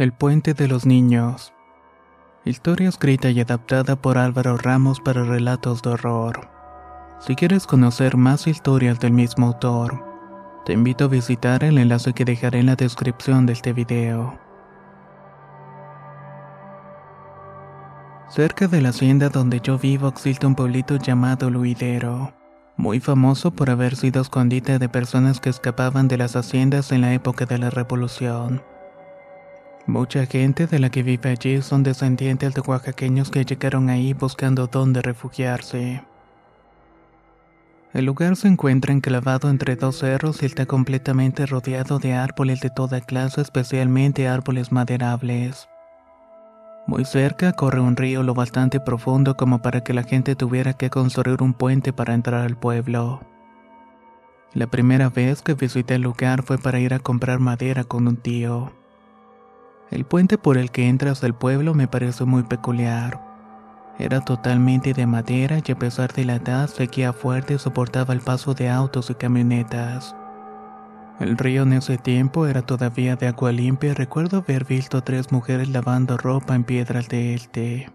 [0.00, 1.52] El puente de los niños.
[2.46, 6.48] Historia escrita y adaptada por Álvaro Ramos para relatos de horror.
[7.18, 10.02] Si quieres conocer más historias del mismo autor,
[10.64, 14.38] te invito a visitar el enlace que dejaré en la descripción de este video.
[18.30, 22.32] Cerca de la hacienda donde yo vivo existe un pueblito llamado Luidero,
[22.78, 27.12] muy famoso por haber sido escondite de personas que escapaban de las haciendas en la
[27.12, 28.62] época de la Revolución.
[29.86, 34.66] Mucha gente de la que vive allí son descendientes de oaxaqueños que llegaron ahí buscando
[34.66, 36.02] dónde refugiarse.
[37.92, 42.70] El lugar se encuentra enclavado entre dos cerros y está completamente rodeado de árboles de
[42.70, 45.68] toda clase, especialmente árboles maderables.
[46.86, 50.88] Muy cerca corre un río lo bastante profundo como para que la gente tuviera que
[50.88, 53.20] construir un puente para entrar al pueblo.
[54.54, 58.16] La primera vez que visité el lugar fue para ir a comprar madera con un
[58.16, 58.72] tío.
[59.90, 63.20] El puente por el que entras al pueblo me pareció muy peculiar.
[63.98, 68.20] Era totalmente de madera y a pesar de la edad seguía fuerte y soportaba el
[68.20, 70.14] paso de autos y camionetas.
[71.18, 75.04] El río en ese tiempo era todavía de agua limpia y recuerdo haber visto a
[75.04, 77.90] tres mujeres lavando ropa en piedras de este.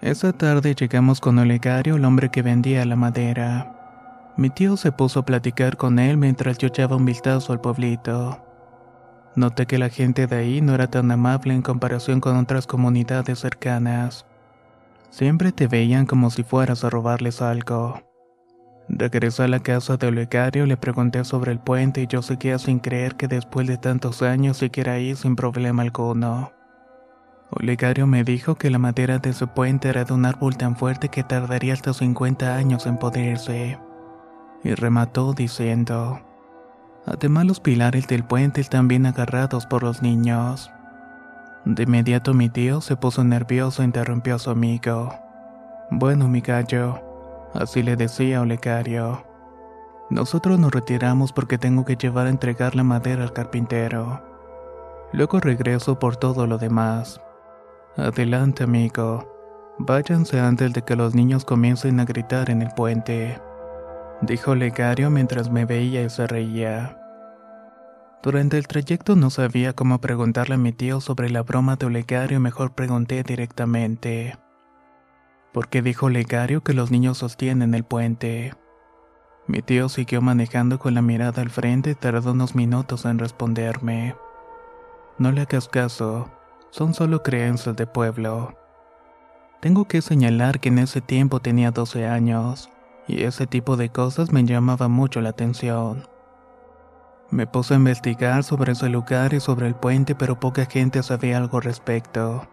[0.00, 3.74] Esa tarde llegamos con Olegario, el hombre que vendía la madera.
[4.36, 8.47] Mi tío se puso a platicar con él mientras yo echaba un vistazo al pueblito.
[9.34, 13.38] Noté que la gente de ahí no era tan amable en comparación con otras comunidades
[13.38, 14.26] cercanas.
[15.10, 18.02] Siempre te veían como si fueras a robarles algo.
[18.88, 22.78] Regresé a la casa de Olegario, le pregunté sobre el puente y yo seguía sin
[22.78, 26.52] creer que después de tantos años siguiera ahí sin problema alguno.
[27.50, 31.08] Olegario me dijo que la madera de su puente era de un árbol tan fuerte
[31.08, 33.78] que tardaría hasta 50 años en poderse.
[34.64, 36.20] Y remató diciendo,
[37.10, 40.70] Además los pilares del puente bien agarrados por los niños.
[41.64, 45.14] De inmediato mi tío se puso nervioso e interrumpió a su amigo.
[45.90, 47.00] Bueno, mi gallo,
[47.54, 49.24] así le decía Olegario.
[50.10, 54.22] Nosotros nos retiramos porque tengo que llevar a entregar la madera al carpintero.
[55.12, 57.22] Luego regreso por todo lo demás.
[57.96, 59.34] Adelante, amigo.
[59.78, 63.40] Váyanse antes de que los niños comiencen a gritar en el puente,
[64.20, 66.98] dijo Legario mientras me veía y se reía.
[68.22, 72.40] Durante el trayecto no sabía cómo preguntarle a mi tío sobre la broma de Olegario
[72.40, 74.36] mejor pregunté directamente.
[75.52, 78.54] ¿Por qué dijo Olegario que los niños sostienen el puente?
[79.46, 84.14] Mi tío siguió manejando con la mirada al frente y tardó unos minutos en responderme.
[85.16, 86.28] No le hagas caso,
[86.70, 88.54] son solo creencias de pueblo.
[89.60, 92.70] Tengo que señalar que en ese tiempo tenía 12 años,
[93.08, 96.06] y ese tipo de cosas me llamaba mucho la atención.
[97.30, 101.38] Me puse a investigar sobre ese lugar y sobre el puente, pero poca gente sabía
[101.38, 102.46] algo al respecto.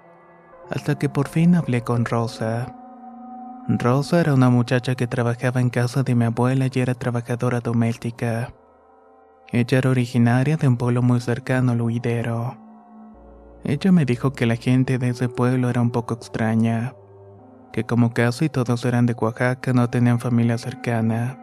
[0.69, 2.73] Hasta que por fin hablé con Rosa.
[3.67, 8.53] Rosa era una muchacha que trabajaba en casa de mi abuela y era trabajadora doméstica.
[9.51, 12.57] Ella era originaria de un pueblo muy cercano a Luidero.
[13.63, 16.93] Ella me dijo que la gente de ese pueblo era un poco extraña,
[17.75, 21.37] que como casi todos eran de Oaxaca no tenían familia cercana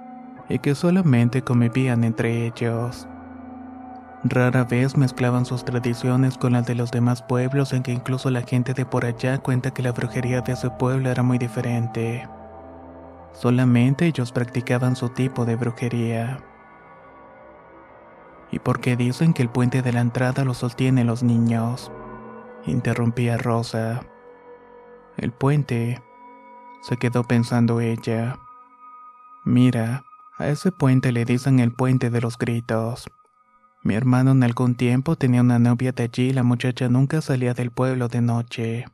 [0.48, 3.06] y que solamente convivían entre ellos.
[4.24, 8.40] Rara vez mezclaban sus tradiciones con las de los demás pueblos en que incluso la
[8.40, 12.26] gente de por allá cuenta que la brujería de ese pueblo era muy diferente.
[13.34, 16.38] Solamente ellos practicaban su tipo de brujería.
[18.50, 21.92] ¿Y por qué dicen que el puente de la entrada lo sostienen los niños?
[22.64, 24.00] Interrumpía Rosa.
[25.18, 26.00] El puente,
[26.82, 28.38] se quedó pensando ella.
[29.44, 30.04] Mira,
[30.36, 33.06] a ese puente le dicen el puente de los gritos.
[33.82, 37.54] Mi hermano en algún tiempo tenía una novia de allí y la muchacha nunca salía
[37.54, 38.84] del pueblo de noche.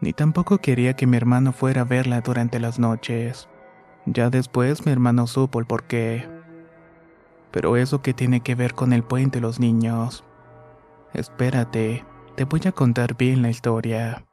[0.00, 3.48] Ni tampoco quería que mi hermano fuera a verla durante las noches.
[4.04, 6.28] Ya después mi hermano supo el porqué.
[7.50, 10.24] Pero eso que tiene que ver con el puente los niños.
[11.14, 12.04] Espérate,
[12.36, 14.25] te voy a contar bien la historia.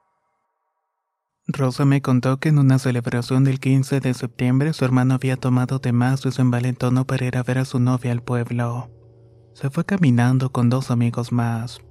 [1.48, 5.80] Rosa me contó que en una celebración del 15 de septiembre su hermano había tomado
[5.80, 8.90] de más y se envalentonó para ir a ver a su novia al pueblo.
[9.54, 11.82] Se fue caminando con dos amigos más.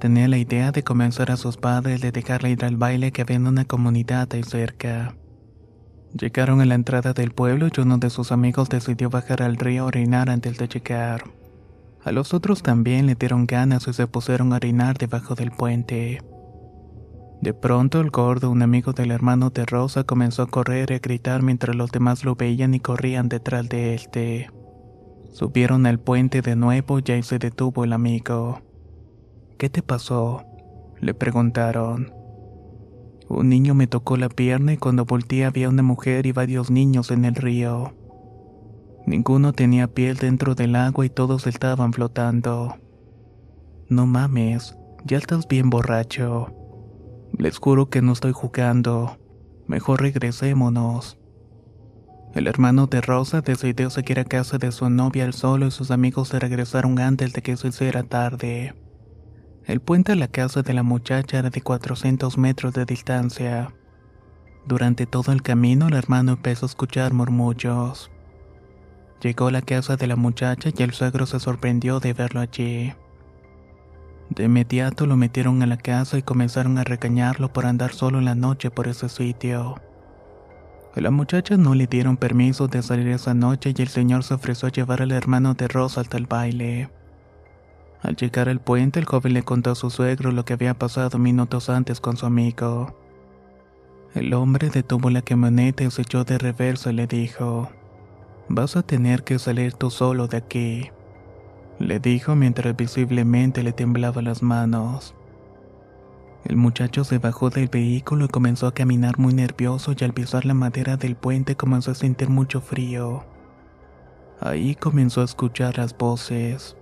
[0.00, 3.36] Tenía la idea de convencer a sus padres de dejarle ir al baile que había
[3.36, 5.14] en una comunidad ahí cerca.
[6.12, 9.84] Llegaron a la entrada del pueblo y uno de sus amigos decidió bajar al río
[9.84, 11.22] a orinar antes de llegar.
[12.02, 16.20] A los otros también le dieron ganas y se pusieron a orinar debajo del puente.
[17.42, 20.98] De pronto el gordo, un amigo del hermano de Rosa, comenzó a correr y a
[21.00, 24.46] gritar mientras los demás lo veían y corrían detrás de él.
[25.32, 28.60] Subieron al puente de nuevo y se detuvo el amigo.
[29.58, 30.44] ¿Qué te pasó?
[31.00, 32.12] Le preguntaron.
[33.28, 37.10] Un niño me tocó la pierna y cuando volteé había una mujer y varios niños
[37.10, 37.92] en el río.
[39.04, 42.76] Ninguno tenía piel dentro del agua y todos estaban flotando.
[43.88, 46.61] No mames, ya estás bien borracho.
[47.42, 49.18] Les juro que no estoy jugando.
[49.66, 51.18] Mejor regresémonos.
[52.36, 55.90] El hermano de Rosa decidió seguir a casa de su novia al solo y sus
[55.90, 58.76] amigos se regresaron antes de que se hiciera tarde.
[59.64, 63.74] El puente a la casa de la muchacha era de 400 metros de distancia.
[64.64, 68.12] Durante todo el camino el hermano empezó a escuchar murmullos.
[69.20, 72.92] Llegó a la casa de la muchacha y el suegro se sorprendió de verlo allí.
[74.34, 78.24] De inmediato lo metieron a la casa y comenzaron a regañarlo por andar solo en
[78.24, 79.74] la noche por ese sitio.
[80.94, 84.34] A la muchacha no le dieron permiso de salir esa noche y el señor se
[84.34, 86.88] ofreció a llevar al hermano de Rosa hasta el baile.
[88.00, 91.18] Al llegar al puente, el joven le contó a su suegro lo que había pasado
[91.18, 92.96] minutos antes con su amigo.
[94.14, 97.70] El hombre detuvo la camioneta y se echó de reverso y le dijo,
[98.48, 100.90] Vas a tener que salir tú solo de aquí,
[101.82, 105.14] le dijo mientras visiblemente le temblaban las manos.
[106.44, 110.44] El muchacho se bajó del vehículo y comenzó a caminar muy nervioso y al pisar
[110.44, 113.24] la madera del puente comenzó a sentir mucho frío.
[114.40, 116.76] Ahí comenzó a escuchar las voces.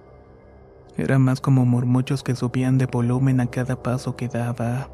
[0.96, 4.90] Eran más como murmullos que subían de volumen a cada paso que daba.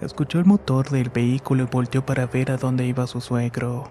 [0.00, 3.90] Escuchó el motor del vehículo y volteó para ver a dónde iba su suegro.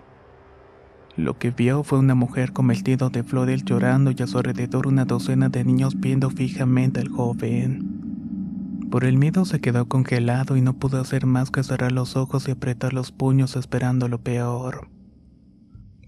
[1.15, 4.87] Lo que vio fue una mujer con vestido de flores llorando y a su alrededor
[4.87, 8.89] una docena de niños viendo fijamente al joven.
[8.89, 12.47] Por el miedo se quedó congelado y no pudo hacer más que cerrar los ojos
[12.47, 14.87] y apretar los puños esperando lo peor.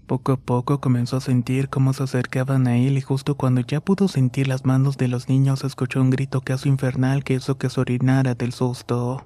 [0.08, 3.80] Poco a poco comenzó a sentir cómo se acercaban a él y justo cuando ya
[3.80, 7.70] pudo sentir las manos de los niños escuchó un grito casi infernal que hizo que
[7.70, 9.24] se orinara del susto.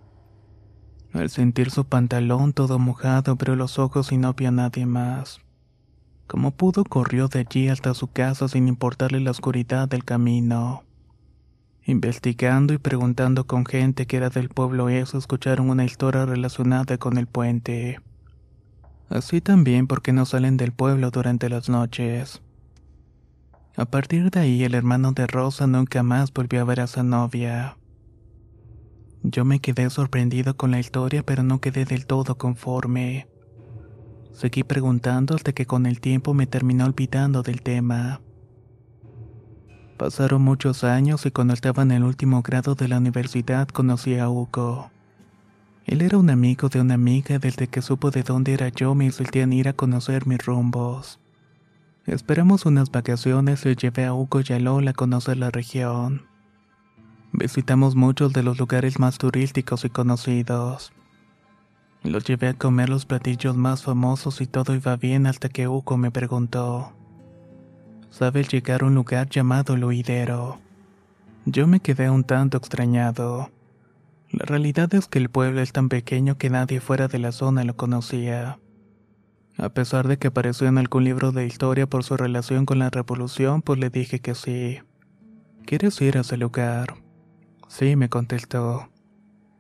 [1.15, 5.41] Al sentir su pantalón todo mojado abrió los ojos y no vio a nadie más.
[6.31, 10.85] Como pudo corrió de allí hasta su casa sin importarle la oscuridad del camino.
[11.85, 17.19] Investigando y preguntando con gente que era del pueblo eso escucharon una historia relacionada con
[17.19, 17.99] el puente.
[19.09, 22.41] Así también porque no salen del pueblo durante las noches.
[23.77, 27.03] A partir de ahí el hermano de Rosa nunca más volvió a ver a su
[27.03, 27.77] novia.
[29.25, 33.27] Yo me quedé sorprendido con la historia pero no quedé del todo conforme.
[34.33, 38.21] Seguí preguntando hasta que con el tiempo me terminó olvidando del tema.
[39.97, 44.31] Pasaron muchos años y cuando estaba en el último grado de la universidad conocí a
[44.31, 44.91] Hugo.
[45.85, 49.05] Él era un amigo de una amiga desde que supo de dónde era yo me
[49.05, 51.21] insistía en ir a conocer mis rumbos.
[52.07, 56.27] Esperamos unas vacaciones y llevé a Hugo y a Lola a conocer la región.
[57.33, 60.93] Visitamos muchos de los lugares más turísticos y conocidos.
[62.03, 65.99] Los llevé a comer los platillos más famosos y todo iba bien hasta que Hugo
[65.99, 66.93] me preguntó.
[68.11, 70.59] ¿Sabes llegar a un lugar llamado Luidero?
[71.45, 73.51] Yo me quedé un tanto extrañado.
[74.31, 77.65] La realidad es que el pueblo es tan pequeño que nadie fuera de la zona
[77.65, 78.59] lo conocía.
[79.59, 82.89] A pesar de que apareció en algún libro de historia por su relación con la
[82.89, 84.79] revolución, pues le dije que sí.
[85.67, 86.95] ¿Quieres ir a ese lugar?
[87.69, 88.89] Sí, me contestó.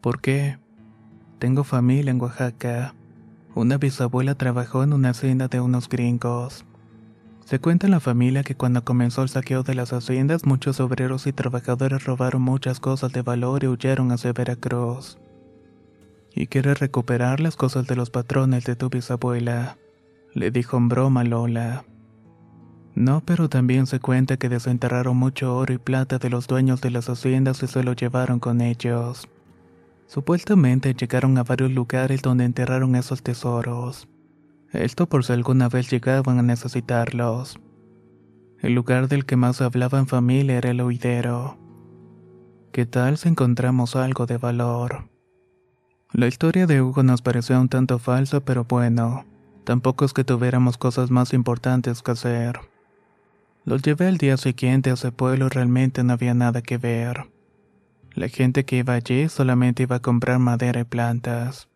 [0.00, 0.58] ¿Por qué?
[1.40, 2.94] Tengo familia en Oaxaca.
[3.54, 6.66] Una bisabuela trabajó en una hacienda de unos gringos.
[7.46, 11.26] Se cuenta en la familia que cuando comenzó el saqueo de las haciendas, muchos obreros
[11.26, 15.18] y trabajadores robaron muchas cosas de valor y huyeron hacia Veracruz.
[16.34, 19.78] Y quiere recuperar las cosas de los patrones de tu bisabuela,
[20.34, 21.84] le dijo en broma Lola.
[22.94, 26.90] No, pero también se cuenta que desenterraron mucho oro y plata de los dueños de
[26.90, 29.26] las haciendas y se lo llevaron con ellos.
[30.10, 34.08] Supuestamente llegaron a varios lugares donde enterraron esos tesoros.
[34.72, 37.60] Esto por si alguna vez llegaban a necesitarlos.
[38.58, 41.58] El lugar del que más hablaba en familia era el oidero.
[42.72, 45.08] ¿Qué tal si encontramos algo de valor?
[46.10, 49.26] La historia de Hugo nos pareció un tanto falsa, pero bueno,
[49.62, 52.58] tampoco es que tuviéramos cosas más importantes que hacer.
[53.64, 57.30] Los llevé al día siguiente a ese pueblo y realmente no había nada que ver.
[58.14, 61.68] La gente que iba allí solamente iba a comprar madera y plantas.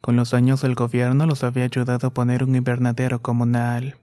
[0.00, 3.96] Con los años el gobierno los había ayudado a poner un invernadero comunal.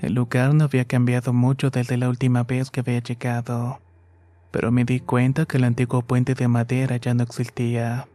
[0.00, 3.80] El lugar no había cambiado mucho desde la última vez que había llegado,
[4.50, 8.06] pero me di cuenta que el antiguo puente de madera ya no existía.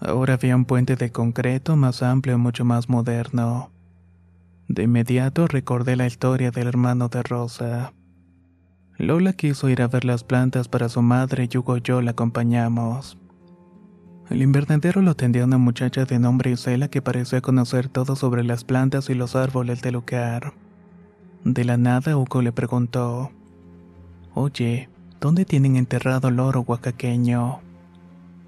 [0.00, 3.70] Ahora había un puente de concreto más amplio y mucho más moderno.
[4.68, 7.92] De inmediato recordé la historia del hermano de Rosa.
[8.98, 12.10] Lola quiso ir a ver las plantas para su madre y Hugo y yo la
[12.10, 13.16] acompañamos.
[14.28, 18.64] El invernadero lo atendía una muchacha de nombre Isela que parecía conocer todo sobre las
[18.64, 20.52] plantas y los árboles del lugar.
[21.44, 23.30] De la nada Hugo le preguntó,
[24.34, 24.88] Oye,
[25.20, 27.60] ¿dónde tienen enterrado el oro oaxaqueño?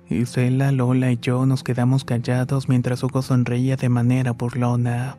[0.08, 5.16] Isela, Lola y yo nos quedamos callados mientras Hugo sonreía de manera burlona.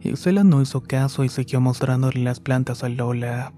[0.00, 3.52] Isela no hizo caso y siguió mostrándole las plantas a Lola.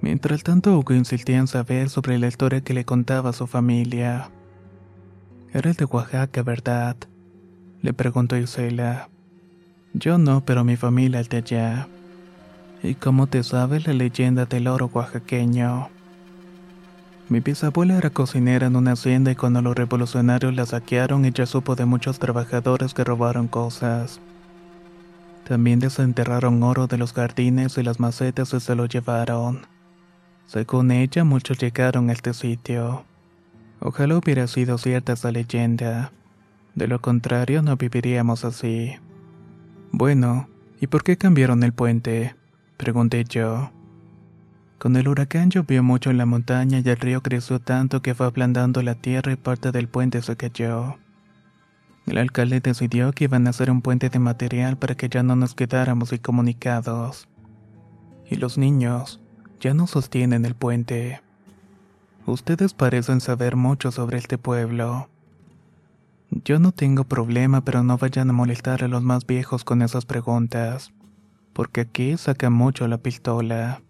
[0.00, 4.30] Mientras tanto, Hugo insistía en saber sobre la historia que le contaba a su familia.
[5.52, 6.96] Era de Oaxaca, ¿verdad?
[7.82, 9.08] Le preguntó Isela.
[9.94, 11.88] Yo no, pero mi familia es de allá.
[12.82, 15.88] ¿Y cómo te sabe la leyenda del oro oaxaqueño?
[17.28, 21.74] Mi bisabuela era cocinera en una hacienda y cuando los revolucionarios la saquearon ella supo
[21.74, 24.20] de muchos trabajadores que robaron cosas.
[25.48, 29.66] También desenterraron oro de los jardines y las macetas y se lo llevaron.
[30.46, 33.04] Según ella, muchos llegaron a este sitio.
[33.80, 36.12] Ojalá hubiera sido cierta esa leyenda.
[36.74, 38.94] De lo contrario, no viviríamos así.
[39.92, 40.48] Bueno,
[40.80, 42.36] ¿y por qué cambiaron el puente?
[42.76, 43.70] Pregunté yo.
[44.78, 48.26] Con el huracán llovió mucho en la montaña y el río creció tanto que fue
[48.26, 50.98] ablandando la tierra y parte del puente se cayó.
[52.06, 55.34] El alcalde decidió que iban a hacer un puente de material para que ya no
[55.34, 57.26] nos quedáramos incomunicados.
[58.30, 59.20] Y los niños,
[59.60, 61.20] ya no sostienen el puente.
[62.26, 65.08] Ustedes parecen saber mucho sobre este pueblo.
[66.30, 70.06] Yo no tengo problema, pero no vayan a molestar a los más viejos con esas
[70.06, 70.92] preguntas,
[71.52, 73.80] porque aquí saca mucho la pistola.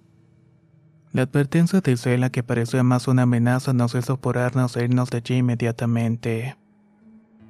[1.13, 5.17] La advertencia de Isela, que parecía más una amenaza, nos hizo apurarnos a irnos de
[5.17, 6.57] allí inmediatamente.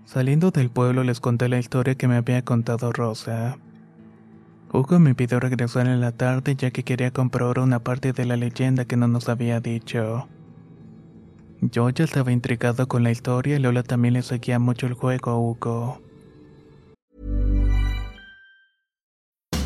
[0.05, 3.59] Saliendo del pueblo les conté la historia que me había contado Rosa.
[4.77, 8.37] Hugo me pidió regresar en la tarde ya que quería comprobar una parte de la
[8.37, 10.29] leyenda que no nos había dicho.
[11.63, 15.31] Yo ya estaba intrigado con la historia y Lola también le seguía mucho el juego
[15.31, 16.03] a Hugo.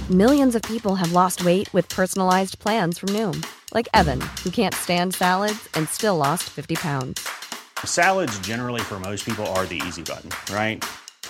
[0.08, 4.74] Millions of people have lost weight with personalized plans from Noom, like Evan, who can't
[4.74, 7.20] stand salads and still lost 50 pounds.
[7.84, 10.84] Salads generally for most people are the easy button, right?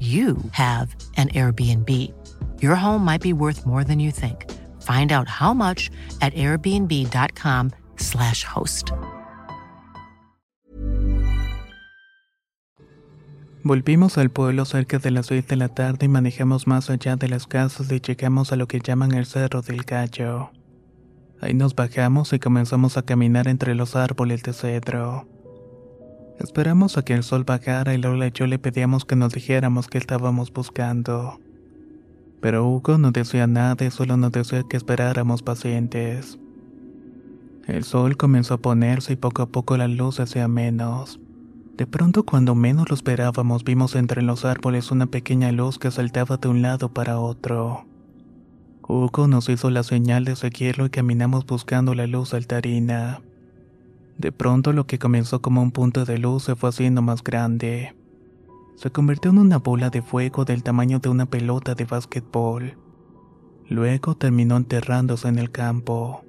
[0.00, 1.90] you have an Airbnb.
[2.62, 4.50] Your home might be worth more than you think.
[4.80, 5.90] Find out how much
[6.22, 8.92] at airbnb.com/slash host.
[13.62, 17.28] Volvimos al pueblo cerca de las 6 de la tarde y manejamos más allá de
[17.28, 20.50] las casas y llegamos a lo que llaman el Cerro del Gallo.
[21.42, 25.28] Ahí nos bajamos y comenzamos a caminar entre los árboles de cedro.
[26.40, 29.88] Esperamos a que el sol bajara y Lola y yo le pedíamos que nos dijéramos
[29.88, 31.38] qué estábamos buscando.
[32.40, 36.38] Pero Hugo no decía nada y solo nos decía que esperáramos pacientes.
[37.66, 41.20] El sol comenzó a ponerse y poco a poco la luz hacía menos.
[41.76, 46.38] De pronto, cuando menos lo esperábamos, vimos entre los árboles una pequeña luz que saltaba
[46.38, 47.84] de un lado para otro.
[48.88, 53.20] Hugo nos hizo la señal de seguirlo y caminamos buscando la luz saltarina.
[54.20, 57.96] De pronto lo que comenzó como un punto de luz se fue haciendo más grande.
[58.76, 62.76] Se convirtió en una bola de fuego del tamaño de una pelota de básquetbol.
[63.70, 66.22] Luego terminó enterrándose en el campo.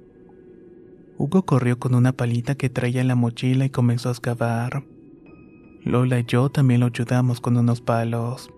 [1.18, 4.86] Hugo corrió con una palita que traía en la mochila y comenzó a excavar.
[5.84, 8.48] Lola y yo también lo ayudamos con unos palos.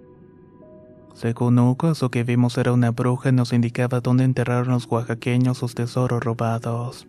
[1.12, 5.58] Según Hugo, eso que vimos era una bruja y nos indicaba dónde enterraron los oaxaqueños
[5.58, 7.08] sus tesoros robados.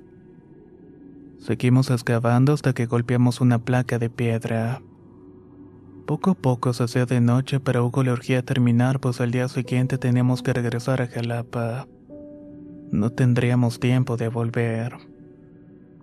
[1.40, 4.82] Seguimos excavando hasta que golpeamos una placa de piedra.
[6.06, 9.48] Poco a poco se hacía de noche, pero Hugo le urgía terminar, pues al día
[9.48, 11.88] siguiente teníamos que regresar a Jalapa.
[12.92, 14.98] No tendríamos tiempo de volver.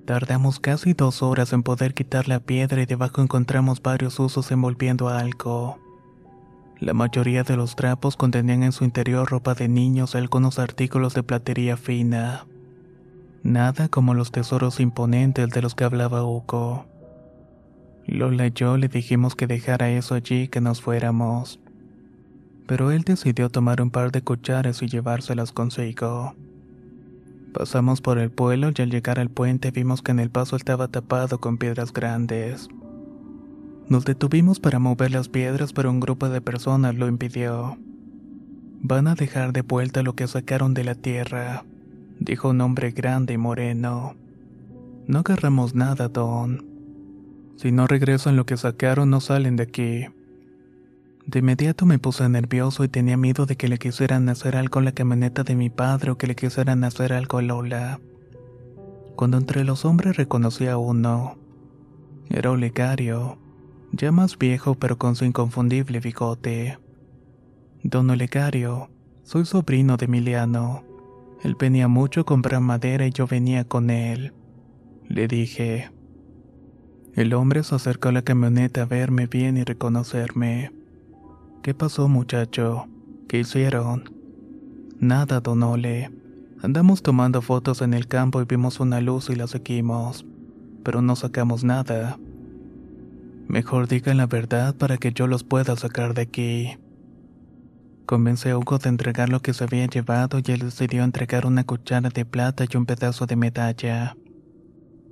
[0.05, 5.09] Tardamos casi dos horas en poder quitar la piedra y debajo encontramos varios usos envolviendo
[5.09, 5.79] algo.
[6.81, 11.15] La mayoría de los trapos contenían en su interior ropa de niños y algunos artículos
[11.15, 12.45] de platería fina.
[13.43, 16.87] Nada como los tesoros imponentes de los que hablaba Hugo.
[18.07, 21.59] Lola y yo le dijimos que dejara eso allí y que nos fuéramos.
[22.67, 26.35] Pero él decidió tomar un par de cucharas y llevárselas consigo.
[27.53, 30.87] Pasamos por el pueblo y al llegar al puente vimos que en el paso estaba
[30.87, 32.69] tapado con piedras grandes.
[33.89, 37.77] Nos detuvimos para mover las piedras, pero un grupo de personas lo impidió.
[38.81, 41.65] Van a dejar de vuelta lo que sacaron de la tierra,
[42.25, 44.15] dijo un hombre grande y moreno.
[45.07, 46.65] No agarramos nada, Don.
[47.57, 50.07] Si no regresan lo que sacaron, no salen de aquí.
[51.27, 54.83] De inmediato me puse nervioso y tenía miedo de que le quisieran hacer algo a
[54.83, 58.01] la camioneta de mi padre o que le quisieran hacer algo a Lola.
[59.15, 61.37] Cuando entre los hombres reconocí a uno.
[62.29, 63.39] Era Olegario,
[63.93, 66.79] ya más viejo pero con su inconfundible bigote.
[67.83, 68.91] Don Olegario,
[69.23, 70.92] soy sobrino de Emiliano.
[71.43, 74.33] Él venía mucho a comprar madera y yo venía con él.
[75.09, 75.91] Le dije.
[77.15, 80.73] El hombre se acercó a la camioneta a verme bien y reconocerme.
[81.63, 82.87] ¿Qué pasó, muchacho?
[83.29, 84.05] ¿Qué hicieron?
[84.99, 86.11] Nada, don Ole.
[86.63, 90.25] Andamos tomando fotos en el campo y vimos una luz y la seguimos,
[90.85, 92.19] pero no sacamos nada.
[93.49, 96.79] Mejor digan la verdad para que yo los pueda sacar de aquí.
[98.13, 101.65] Convencé a Hugo de entregar lo que se había llevado y él decidió entregar una
[101.65, 104.19] cuchara de plata y un pedazo de medalla.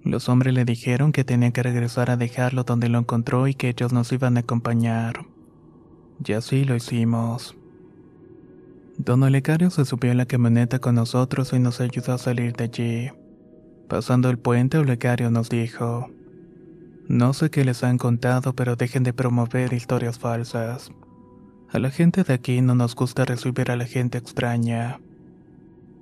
[0.05, 3.71] Los hombres le dijeron que tenía que regresar a dejarlo donde lo encontró y que
[3.71, 5.25] ellos nos iban a acompañar.
[6.23, 7.57] Y así lo hicimos.
[8.99, 12.65] Don Olegario se subió a la camioneta con nosotros y nos ayudó a salir de
[12.65, 13.11] allí.
[13.89, 16.11] Pasando el puente, Olegario nos dijo,
[17.09, 20.93] No sé qué les han contado, pero dejen de promover historias falsas.
[21.73, 24.99] A la gente de aquí no nos gusta recibir a la gente extraña.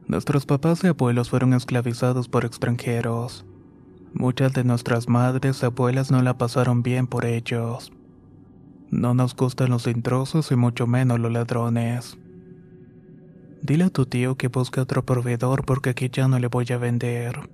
[0.07, 3.45] Nuestros papás y abuelos fueron esclavizados por extranjeros.
[4.15, 7.93] Muchas de nuestras madres y abuelas no la pasaron bien por ellos.
[8.91, 12.17] No nos gustan los intrusos y mucho menos los ladrones.
[13.61, 16.79] Dile a tu tío que busque otro proveedor porque aquí ya no le voy a
[16.79, 17.51] vender.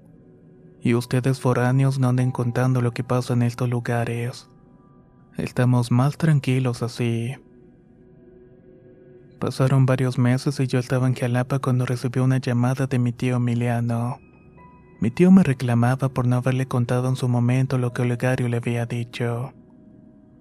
[0.81, 4.49] Y ustedes foráneos no anden contando lo que pasa en estos lugares.
[5.37, 7.35] Estamos más tranquilos así.
[9.45, 13.37] Pasaron varios meses y yo estaba en Jalapa cuando recibí una llamada de mi tío
[13.37, 14.19] Emiliano.
[15.03, 18.57] Mi tío me reclamaba por no haberle contado en su momento lo que Olegario le
[18.57, 19.53] había dicho.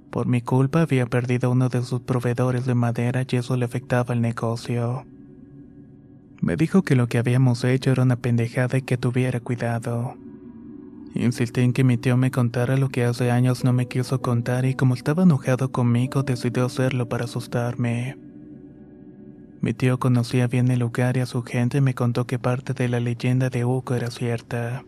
[0.10, 4.14] Por mi culpa había perdido uno de sus proveedores de madera y eso le afectaba
[4.14, 5.06] el negocio.
[6.40, 10.16] Me dijo que lo que habíamos hecho era una pendejada y que tuviera cuidado.
[11.14, 14.64] Insistí en que mi tío me contara lo que hace años no me quiso contar
[14.64, 18.33] y como estaba enojado conmigo decidió hacerlo para asustarme.
[19.64, 22.90] Mi tío conocía bien el lugar y a su gente me contó que parte de
[22.90, 24.84] la leyenda de Uco era cierta.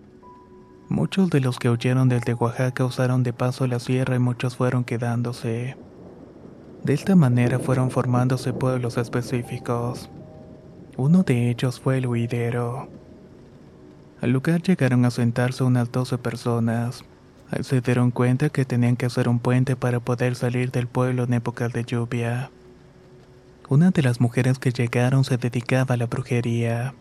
[0.90, 4.84] Muchos de los que huyeron desde Oaxaca usaron de paso la sierra y muchos fueron
[4.84, 5.78] quedándose.
[6.84, 10.10] De esta manera fueron formándose pueblos específicos.
[10.98, 12.90] Uno de ellos fue el huidero.
[14.20, 17.06] Al lugar llegaron a sentarse unas 12 personas.
[17.62, 21.34] Se dieron cuenta que tenían que hacer un puente para poder salir del pueblo en
[21.36, 22.52] épocas de lluvia.
[23.68, 26.94] Una de las mujeres que llegaron se dedicaba a la brujería.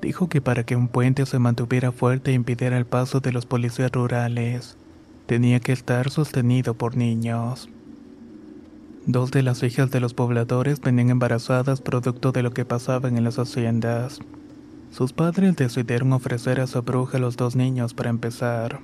[0.00, 3.44] Dijo que para que un puente se mantuviera fuerte e impidiera el paso de los
[3.44, 4.78] policías rurales,
[5.26, 7.68] tenía que estar sostenido por niños.
[9.04, 13.22] Dos de las hijas de los pobladores venían embarazadas producto de lo que pasaba en
[13.22, 14.20] las haciendas.
[14.90, 18.80] Sus padres decidieron ofrecer a su bruja los dos niños para empezar.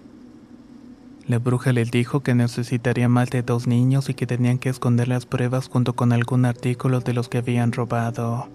[1.28, 5.08] La bruja les dijo que necesitaría más de dos niños y que tenían que esconder
[5.08, 8.48] las pruebas junto con algún artículo de los que habían robado.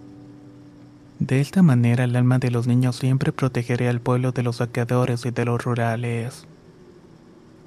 [1.19, 5.25] De esta manera el alma de los niños siempre protegería al pueblo de los saqueadores
[5.25, 6.47] y de los rurales.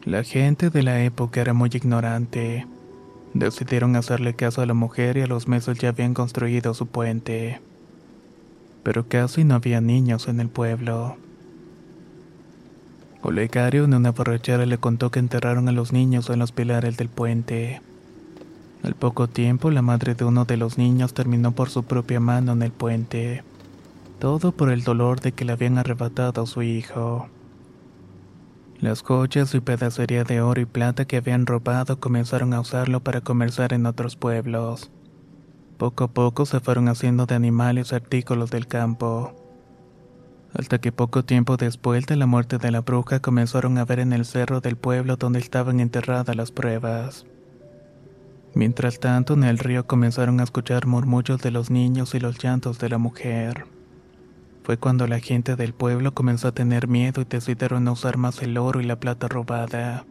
[0.05, 2.67] La gente de la época era muy ignorante.
[3.35, 7.61] Decidieron hacerle caso a la mujer y a los meses ya habían construido su puente.
[8.83, 11.17] Pero casi no había niños en el pueblo.
[13.27, 17.09] Olegario en una borrachera le contó que enterraron a los niños en los pilares del
[17.09, 17.81] puente.
[18.83, 22.53] Al poco tiempo, la madre de uno de los niños terminó por su propia mano
[22.53, 23.43] en el puente.
[24.19, 27.29] Todo por el dolor de que le habían arrebatado a su hijo.
[28.79, 33.23] Las joyas y pedacería de oro y plata que habían robado comenzaron a usarlo para
[33.23, 34.91] comerciar en otros pueblos.
[35.79, 39.44] Poco a poco se fueron haciendo de animales artículos del campo.
[40.55, 44.13] Hasta que poco tiempo después de la muerte de la bruja comenzaron a ver en
[44.13, 47.27] el cerro del pueblo donde estaban enterradas las pruebas.
[48.55, 52.79] Mientras tanto, en el río comenzaron a escuchar murmullos de los niños y los llantos
[52.79, 53.67] de la mujer.
[54.63, 58.41] Fue cuando la gente del pueblo comenzó a tener miedo y decidieron no usar más
[58.41, 60.07] el oro y la plata robada.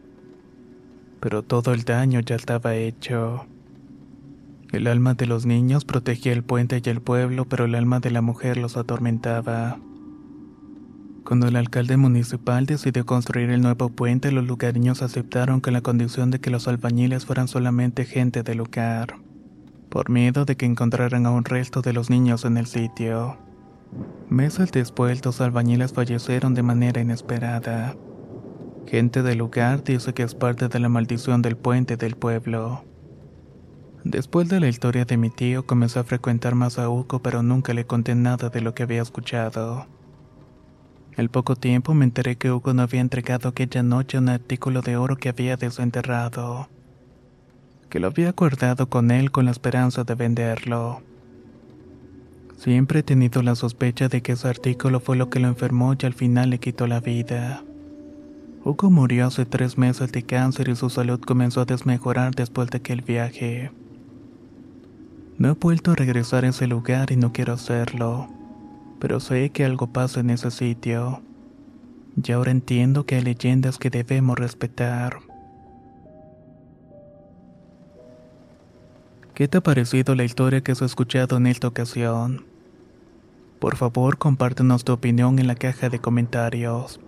[1.21, 3.45] Pero todo el daño ya estaba hecho.
[4.73, 8.11] El alma de los niños protegía el puente y el pueblo, pero el alma de
[8.11, 9.79] la mujer los atormentaba.
[11.25, 16.31] Cuando el alcalde municipal decidió construir el nuevo puente, los lugareños aceptaron con la condición
[16.31, 19.15] de que los albañiles fueran solamente gente del lugar,
[19.89, 23.37] por miedo de que encontraran a un resto de los niños en el sitio.
[24.29, 27.95] Meses después, los albañiles fallecieron de manera inesperada.
[28.85, 32.83] Gente del lugar dice que es parte de la maldición del puente del pueblo.
[34.03, 37.73] Después de la historia de mi tío, comenzó a frecuentar más a Uco, pero nunca
[37.73, 39.87] le conté nada de lo que había escuchado.
[41.15, 44.97] Al poco tiempo me enteré que Hugo no había entregado aquella noche un artículo de
[44.97, 46.69] oro que había desenterrado,
[47.89, 51.03] que lo había guardado con él con la esperanza de venderlo.
[52.57, 56.05] Siempre he tenido la sospecha de que ese artículo fue lo que lo enfermó y
[56.05, 57.63] al final le quitó la vida.
[58.65, 62.77] Hugo murió hace tres meses de cáncer y su salud comenzó a desmejorar después de
[62.77, 63.71] aquel viaje.
[65.37, 68.29] No he vuelto a regresar a ese lugar y no quiero hacerlo
[69.03, 71.21] pero sé que algo pasa en ese sitio.
[72.15, 75.19] Y ahora entiendo que hay leyendas que debemos respetar.
[79.33, 82.45] ¿Qué te ha parecido la historia que has escuchado en esta ocasión?
[83.59, 87.01] Por favor, compártenos tu opinión en la caja de comentarios.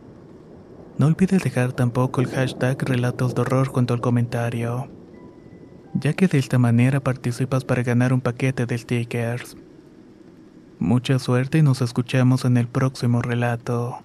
[0.97, 4.89] No olvides dejar tampoco el hashtag Relatos de Horror junto al comentario,
[5.93, 9.55] ya que de esta manera participas para ganar un paquete de stickers.
[10.79, 14.04] Mucha suerte y nos escuchamos en el próximo relato.